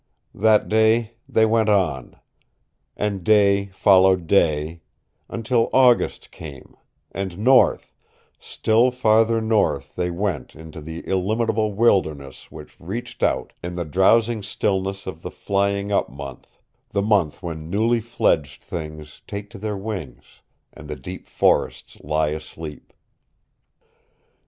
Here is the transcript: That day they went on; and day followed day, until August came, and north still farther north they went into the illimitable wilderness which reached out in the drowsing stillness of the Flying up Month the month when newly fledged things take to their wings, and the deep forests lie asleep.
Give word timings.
That 0.33 0.67
day 0.67 1.11
they 1.29 1.45
went 1.45 1.69
on; 1.69 2.15
and 2.97 3.23
day 3.23 3.67
followed 3.67 4.25
day, 4.25 4.81
until 5.29 5.69
August 5.71 6.31
came, 6.31 6.75
and 7.11 7.37
north 7.37 7.93
still 8.39 8.89
farther 8.89 9.39
north 9.41 9.95
they 9.95 10.09
went 10.09 10.55
into 10.55 10.81
the 10.81 11.01
illimitable 11.07 11.73
wilderness 11.73 12.49
which 12.51 12.79
reached 12.79 13.21
out 13.21 13.53
in 13.63 13.75
the 13.75 13.85
drowsing 13.85 14.41
stillness 14.41 15.05
of 15.05 15.21
the 15.21 15.29
Flying 15.29 15.91
up 15.91 16.09
Month 16.09 16.57
the 16.89 17.03
month 17.03 17.43
when 17.43 17.69
newly 17.69 17.99
fledged 17.99 18.63
things 18.63 19.21
take 19.27 19.51
to 19.51 19.59
their 19.59 19.77
wings, 19.77 20.41
and 20.73 20.87
the 20.87 20.95
deep 20.95 21.27
forests 21.27 21.99
lie 21.99 22.29
asleep. 22.29 22.91